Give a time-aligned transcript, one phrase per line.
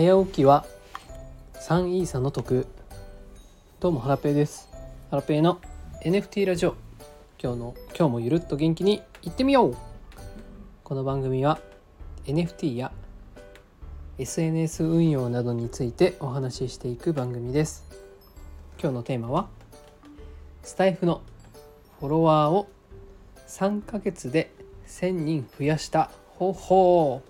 [0.00, 0.64] 早起きは
[1.56, 2.66] 3イーサの得。
[3.80, 4.70] どうもハラペーです。
[5.10, 5.60] ハラペーの
[6.02, 6.74] NFT ラジオ。
[7.38, 9.76] 今日の今日もゆるっと元気にいってみよう。
[10.84, 11.60] この番組は
[12.24, 12.92] NFT や
[14.16, 17.84] SNS 運用などについてお話ししていく番組です。
[18.80, 19.48] 今日のテーマは
[20.62, 21.20] スタイフの
[21.98, 22.70] フォロワーを
[23.48, 24.50] 3ヶ月で
[24.86, 27.29] 1000人増やした方法。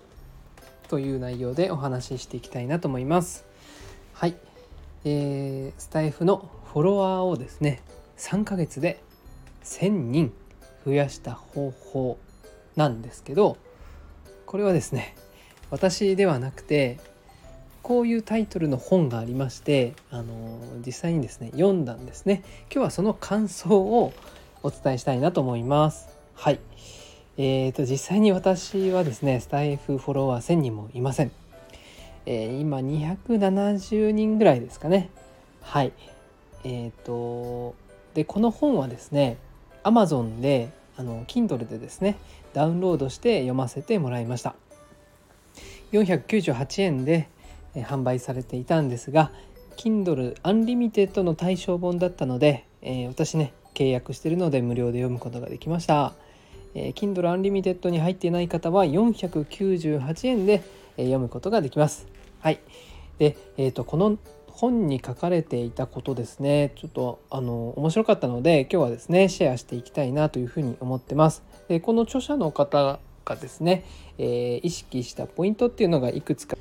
[0.91, 3.45] という内容でお話ししていきたいなと思います。
[4.11, 4.35] はい、
[5.05, 7.81] えー、スタイフのフォロワーをですね
[8.17, 9.01] 3ヶ月で
[9.63, 10.33] 1000人
[10.85, 12.17] 増やした方法
[12.75, 13.55] なんですけど
[14.45, 15.15] これはですね
[15.69, 16.99] 私ではなくて
[17.83, 22.43] こういうタイトルの本がありましてあの実際にですね読んだんですね。
[22.69, 24.11] 今日はその感想を
[24.61, 26.09] お伝えしたいなと思います。
[26.35, 26.59] はい。
[27.43, 31.31] えーと、実際に私はですねスタイフフォロワー1000人もいません、
[32.27, 35.09] えー、今270人ぐらいですかね。
[35.63, 35.91] はい。
[36.63, 37.73] えっ、ー、と
[38.13, 39.37] でこの本はですね
[39.83, 42.15] Amazon であの Kindle でですね
[42.53, 44.53] ダウンロードして読ませてもらいました。
[45.93, 47.27] 498円で
[47.73, 49.31] 販売されていたんですが
[49.77, 56.13] Kindle Unlimited の対象本だったので、えー、私ね契約してるので無料で読むことができました。
[56.75, 60.63] えー、Kindle Unlimited に入っていない方は498円で、
[60.97, 62.07] えー、読むことができます。
[62.39, 62.59] はい。
[63.17, 71.43] で、えーと、この本に書かれていたことですねちょっとあの面白かったので今日はですねシェアしていきたいなというふうに思ってます。
[71.67, 73.85] でこの著者の方がですね、
[74.17, 76.57] えー、意識したポイントっていうのがいくつか、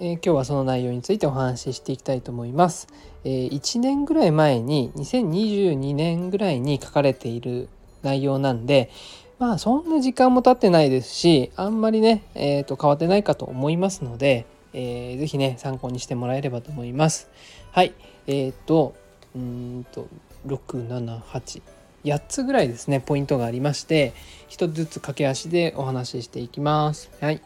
[0.00, 2.88] えー、今日はその内容についてお話ししていきたいと思います。
[3.24, 7.68] えー、1年ぐらい前に2022年ぐらいに書かれている
[8.02, 8.90] 内容なんで
[9.38, 17.28] まあそんな時間も経ってないですしあんまりね、えー、と変わってないかと思いますので、えー、ぜひね参考にしてもらえればと思います。
[17.70, 17.94] はい。
[18.26, 18.94] えっ、ー、と
[19.34, 20.08] うんと
[20.46, 21.62] 678
[22.04, 24.14] 8つぐらいですねポイントがありまして
[24.50, 27.10] 1つずつ駆け足でお話ししていきます。
[27.20, 27.40] はい、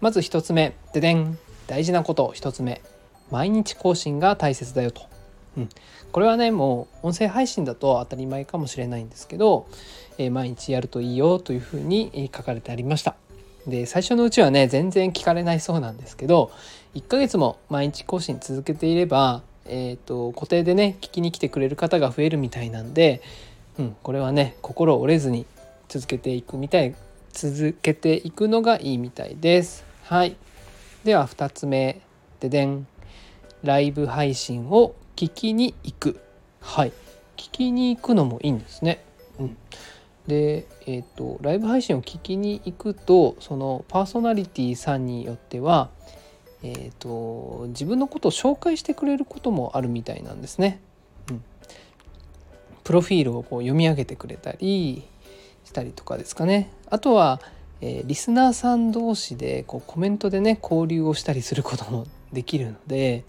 [0.00, 0.74] まず1つ目。
[0.92, 1.38] ででん。
[1.66, 2.32] 大事なこと。
[2.36, 2.80] 1つ目。
[3.30, 5.15] 毎日更新が大切だよと。
[5.56, 5.68] うん、
[6.12, 9.68] これはねもう音声配信だと当たり前かもしれないんですけど、
[10.18, 13.16] えー、毎日やるといいよというふうに書かれてありました。
[13.66, 16.52] で最初のうちはね全然聞かれないそうなんですけど
[16.94, 23.22] 1ヶ月も毎日更新続けていれば、えーと、固定でね聞きに来てくれる方が増えるみたいなんで、
[23.78, 25.46] うん、これはね心折れずに
[25.88, 26.94] 続けていくみたい
[27.32, 29.84] 続けていくのがいいみたいです。
[30.04, 30.36] はい、
[31.04, 32.00] では2つ目
[32.40, 32.86] ででん
[33.62, 36.20] ライブ配信を聞きに行く
[36.60, 36.92] はい
[37.36, 39.04] 聞きに行くのもいいんですね。
[39.38, 39.56] うん、
[40.26, 45.90] で、えーと、ライブ配信を聞きに行くとそのパーソナリティさんによっては、
[46.62, 50.80] えーと、自分のことを紹介してくれることもあるみたいなんですね。
[51.30, 51.44] うん、
[52.84, 55.04] プロフィールをこう読み上げてくれたり
[55.64, 56.70] したりとかですかね。
[56.90, 57.40] あとは、
[57.80, 63.24] えー、リスナーさん同士でこうコメントでね交流をしたりすることもできるので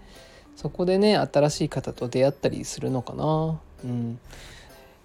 [0.60, 3.60] そこでね新しい方と出会ったりするのかな。
[3.84, 4.18] うん。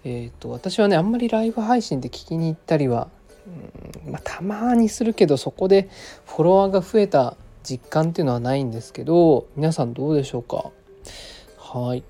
[0.02, 3.08] えーと、私はねあんまりライブ配信で聞きに行ったりは、
[4.04, 5.88] うんまあ、たまにするけどそこで
[6.26, 10.72] フォロワーが増えた実感っていうのはないんですけど皆さんどうでしょうか？
[11.56, 12.02] はい。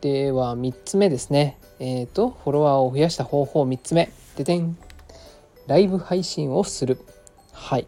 [0.00, 1.58] では3つ目ですね。
[1.78, 4.10] えっ、ー、とフォロワーを増やした方法3つ目。
[4.36, 4.78] ででん。
[5.66, 6.98] ライブ配信をする。
[7.52, 7.86] はい、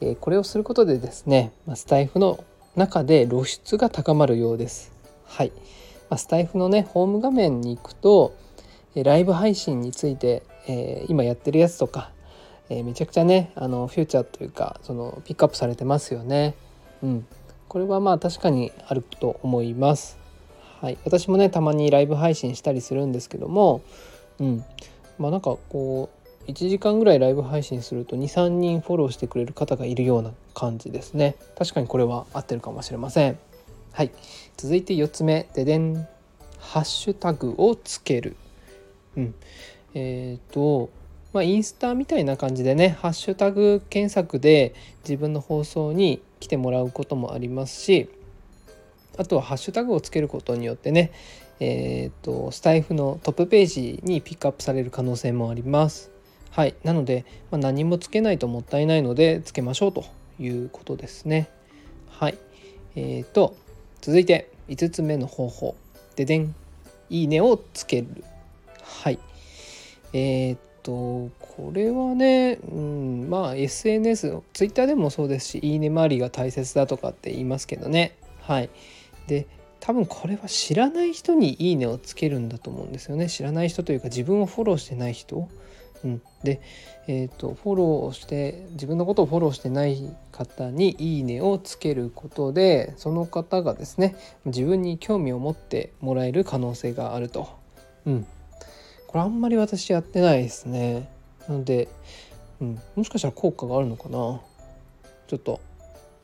[0.00, 2.42] えー、これをすることでですねスタイフの
[2.76, 4.92] 中で露出が高まるようです。
[5.24, 5.52] はい、
[6.10, 8.36] ま、スタイフのねホーム画面に行くと
[8.94, 12.10] ライブ配信について、えー、今やってるやつとか、
[12.68, 16.54] えー、めちゃくちゃねあのフューチャーというかそのピックアップされてますよね。
[17.02, 17.26] うん、
[17.68, 20.18] これはまあ確かにあると思います。
[20.80, 23.80] はい、私もねたまにライブ配信したりするんですけども、
[24.38, 24.64] うん、
[25.18, 26.15] まあなんかこう
[26.46, 31.36] 1時間ぐらいライブ配信すると23人フォローしてくれる方がいるような感じですね。
[31.58, 33.38] 確かにこれは合ってるかもしれません。
[33.92, 34.10] はい。
[34.56, 35.48] 続いて4つ目。
[35.54, 36.06] ででん。
[36.58, 38.36] ハッシュタグをつける。
[39.16, 39.34] うん、
[39.94, 40.90] えっ、ー、と
[41.32, 48.08] まあ、インスタみたいな感じでねハッシュタグ検索で自分の放送に来てもらうこともありますし
[49.18, 51.12] あとはハッシュタグをつけることによってね
[51.60, 56.15] えっ、ー、とスタイフのトップページにピックアップされる可能性もあります。
[56.56, 60.04] はい、なので、まあ、何もつけないともったいないのでつけましょうと
[60.40, 61.50] いうことですね。
[62.08, 62.38] はい、
[62.94, 63.54] えーと
[64.00, 65.76] 続いて5つ目の方法。
[66.14, 66.54] ででん
[67.10, 68.24] いいねをつける。
[68.82, 69.18] はい。
[70.14, 78.16] えー、っとこれはね、うん、まあ SNS ツイッターでもそうですしいいね周りが大切だとかって言いますけどね。
[78.40, 78.70] はい。
[79.26, 79.46] で
[79.80, 83.28] 多分これは知らない人に「いいね」をつけるんだと思うんですよね。
[83.28, 85.48] 知らない人というか自分をフォローしてない人、
[86.06, 86.60] うん、で、
[87.08, 94.14] えーと、フォローして自分のことをフォローしてない方に「いいね」をつけることでその方がですね
[94.44, 97.48] 自分に興味を持ってもらえる可能性があると、
[98.06, 98.26] うん、
[99.08, 101.08] これあんまり私やってないですね。
[101.48, 101.88] なので、
[102.60, 104.40] うん、もしかしたら効果があるのかな。
[105.26, 105.60] ちょっと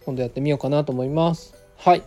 [0.04, 1.54] 今度やってみようかなと思います。
[1.76, 2.02] はい。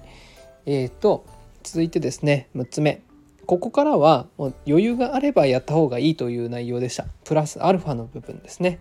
[0.66, 1.26] えーと
[1.64, 3.02] 続いてですね6つ目。
[3.46, 7.06] ここからはもう余裕があればやった方がいいという内容でした。
[7.24, 8.80] プラスアルファの部分ですね。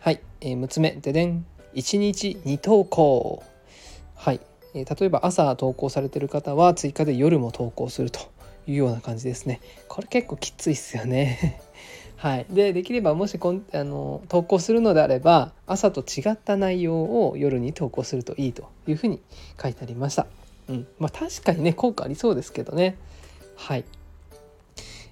[0.00, 0.92] はい、えー、6つ目。
[0.92, 1.46] ででん。
[1.74, 3.42] 1日2投稿。
[4.14, 4.40] はい、
[4.74, 8.20] えー、例えば朝投稿されてる方は追加で夜も投稿すると
[8.66, 9.60] いうような感じですね。
[9.88, 11.60] これ結構きついっすよね。
[12.16, 19.20] はい、でできればもしこんあの投稿するのであれば朝と違った内容を夜に投稿するといいというふうに
[19.62, 20.26] 書いてありました。
[20.68, 20.86] うん。
[20.98, 22.96] まあ、確かにね効果ありそうですけどね。
[23.54, 23.84] はい。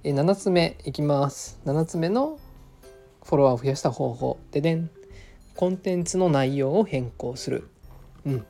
[0.05, 1.59] え7つ目いきます。
[1.67, 2.39] 7つ目の
[3.25, 4.39] フォロワーを増やした方法。
[4.51, 4.91] ででん。
[5.57, 7.69] コンテンツの内容を変更する。
[8.27, 8.47] うん、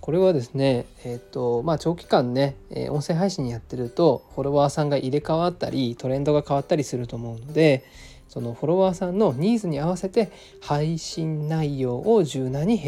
[0.00, 7.84] これはですね、えーとまあ、長期間ね、え、音声配信やってるとフォロワーさんが入れ替わったりトレンドが変わったりすると思うので
[8.28, 12.78] そのフォロワーさんのニーズに合わせて配信内容を柔軟に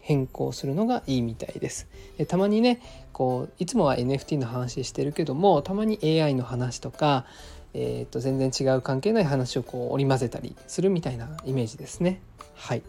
[0.00, 1.86] 変更するのがいいみたいです。
[2.16, 2.80] でたまにね
[3.12, 7.26] こういつもは NFT の話してるけどもたまに AI の話とか、
[7.74, 12.20] えー、と全然違う関係ない話をこう織り交ぜたりするみたいなイメージですね。
[12.54, 12.82] はい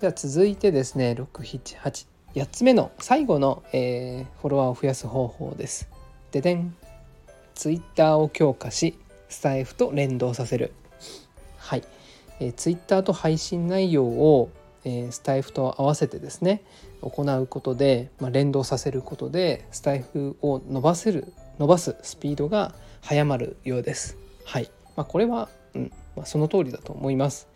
[0.00, 5.88] では続いてですね6788つ目の最後の、えー、フォロワーを増やす方法です。
[6.32, 6.74] ででん
[7.54, 8.98] Twitter を強化し
[9.28, 10.72] スタイフと連動させる。
[11.58, 11.84] はい、
[12.40, 14.50] えー、Twitter と配信内容を
[14.84, 16.62] えー、スタイフと合わせてですね
[17.02, 24.16] 行うことで、まあ、連動させることでスタイフを伸ばせる伸ばすスピードが早まるようです。
[24.46, 27.48] はいまあ、これは、うんまあ、その通りだと思います。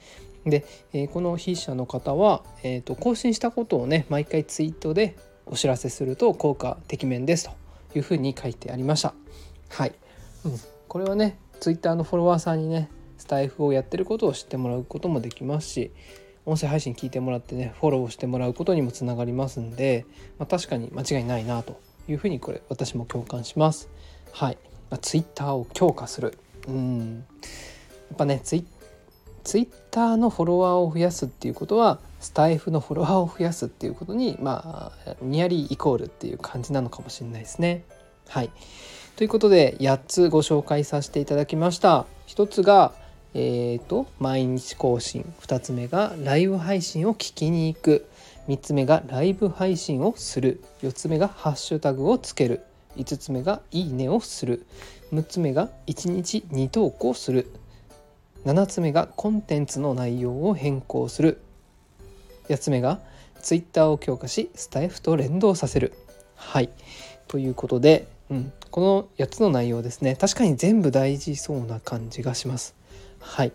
[0.44, 5.16] で、えー、この筆者の方は、えーと、更新したことをね毎回ツイートで
[5.46, 7.52] お知らせすると効果てきめんですと
[7.96, 9.14] いうふうに書いてありました。
[9.70, 9.94] はい、
[10.44, 10.52] うん、
[10.86, 15.92] これはねツイッターのフォロワーさんにねスタイフをやってることを知ってもらうこともできますし
[16.44, 20.04] 音声配信聞いてもらってねフォローしてもらうことにもつながりますんで、
[20.38, 23.88] まあ、確かに間違いないなというふうにこれ私も共感します。
[24.32, 24.58] はい、
[24.90, 26.36] まあ、ツイッターを強化する
[26.66, 27.24] うん
[28.08, 28.64] やっぱねツイ
[29.44, 37.84] ツイッターのフォロワーを増やすっていうことはスタイフのフォロワーを増やすっていうことにまあニアリイコールっていう感じなのかもしれないですね。
[38.28, 38.50] はい
[39.16, 42.06] ということで8つご紹介させていただきました。
[42.26, 42.92] 1つが
[43.36, 48.06] えーと、毎日更新2つ目がライブ配信を聞きに行く
[48.48, 50.62] 3つ目がライブ配信をする。
[50.82, 52.62] 4つ目がハッシュタグをつける。
[52.96, 54.66] 5つ目がいいねをする。
[55.12, 57.50] 6つ目が1日2投稿する。
[58.44, 61.40] 7つ目がコンテンツの内容を変更する。
[62.48, 63.00] 8つ目が
[63.40, 65.94] Twitter を強化しスタイフと連動させる。
[66.36, 66.68] はい。
[67.26, 70.16] ということで、うん、この8つの内容ですね。
[70.16, 72.74] 確かに全部大事そうな感じがします。
[73.20, 73.52] はい。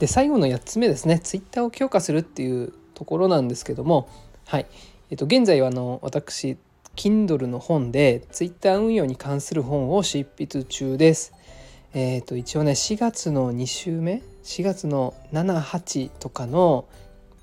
[0.00, 1.20] で最後の8つ目ですね。
[1.20, 4.08] ツイッターを強化するっていうところなんですけども
[4.46, 4.66] はい
[5.10, 6.56] えっと現在はあの私
[6.96, 11.32] Kindle の本でツイッター運用に関する本を執筆中です。
[11.94, 16.86] えっ、ー、と一応ね4月の2週目？4月の78とかの、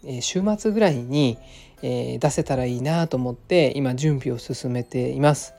[0.03, 1.37] えー、週末ぐらいに、
[1.81, 5.53] えー、出せたらいいなと思って今準備を進めています。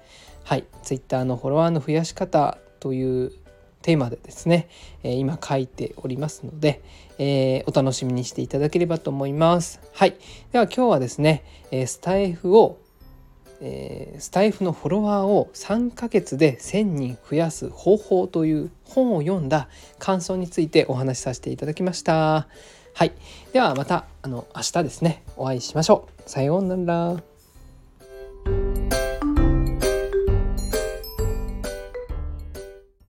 [0.45, 3.33] はい、ツイッターのフォロワーの増やし方という
[3.83, 4.69] テーマでですね、
[5.03, 6.83] え今書いておりますので、
[7.19, 9.81] えお楽しみにしていただければと思います。
[9.93, 10.17] はい。
[10.53, 12.79] では今日はですね、えスタイフを
[13.61, 19.69] えー、スタイフのフォロワーを3ヶ月で1000人増やす方法という本を読んだ
[19.99, 22.47] 感想についてお話しさせていただきました。
[22.95, 23.13] はい。
[23.53, 26.31] ではまたあの明日ですね、お会いしましょう。
[26.31, 26.77] さような
[27.15, 27.28] ら。